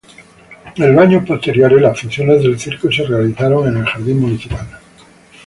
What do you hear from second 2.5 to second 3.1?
circo se